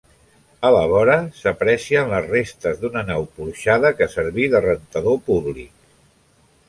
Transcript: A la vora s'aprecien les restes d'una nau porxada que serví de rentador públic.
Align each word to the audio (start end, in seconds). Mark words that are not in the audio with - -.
A 0.67 0.69
la 0.75 0.79
vora 0.93 1.17
s'aprecien 1.41 2.09
les 2.13 2.25
restes 2.31 2.81
d'una 2.85 3.03
nau 3.11 3.27
porxada 3.37 3.93
que 4.01 4.09
serví 4.15 4.49
de 4.55 4.63
rentador 4.67 5.21
públic. 5.29 5.89